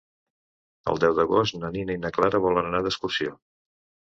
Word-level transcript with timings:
El 0.93 1.01
deu 1.03 1.13
d'agost 1.19 1.59
na 1.65 1.71
Nina 1.75 1.99
i 1.99 1.99
na 2.07 2.13
Clara 2.17 2.41
volen 2.47 2.71
anar 2.71 2.83
d'excursió. 2.89 3.37